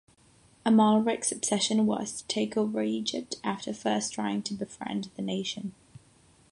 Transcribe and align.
Amalric's 0.65 1.31
obsession 1.31 1.85
was 1.85 2.11
to 2.23 2.27
take 2.27 2.57
over 2.57 2.81
Egypt, 2.81 3.35
after 3.43 3.71
first 3.71 4.13
trying 4.13 4.41
to 4.41 4.55
befriend 4.55 5.11
the 5.15 5.21
nation. 5.21 5.75